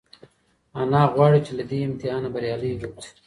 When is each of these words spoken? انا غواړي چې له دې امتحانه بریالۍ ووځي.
انا 0.81 1.01
غواړي 1.13 1.39
چې 1.45 1.51
له 1.57 1.63
دې 1.69 1.79
امتحانه 1.87 2.27
بریالۍ 2.33 2.71
ووځي. 2.73 3.09